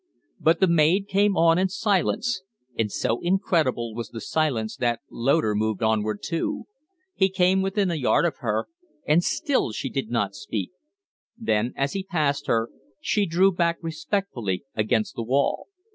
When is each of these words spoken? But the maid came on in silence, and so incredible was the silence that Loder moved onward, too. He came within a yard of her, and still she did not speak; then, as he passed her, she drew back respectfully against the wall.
But 0.39 0.59
the 0.59 0.67
maid 0.67 1.07
came 1.07 1.37
on 1.37 1.59
in 1.59 1.69
silence, 1.69 2.41
and 2.75 2.91
so 2.91 3.19
incredible 3.21 3.93
was 3.93 4.09
the 4.09 4.19
silence 4.19 4.75
that 4.77 5.01
Loder 5.11 5.53
moved 5.53 5.83
onward, 5.83 6.21
too. 6.23 6.65
He 7.13 7.29
came 7.29 7.61
within 7.61 7.91
a 7.91 8.01
yard 8.01 8.25
of 8.25 8.37
her, 8.37 8.65
and 9.07 9.23
still 9.23 9.71
she 9.71 9.89
did 9.89 10.09
not 10.09 10.33
speak; 10.33 10.71
then, 11.37 11.71
as 11.75 11.93
he 11.93 12.01
passed 12.03 12.47
her, 12.47 12.69
she 12.99 13.27
drew 13.27 13.51
back 13.51 13.77
respectfully 13.83 14.63
against 14.73 15.13
the 15.15 15.21
wall. 15.23 15.67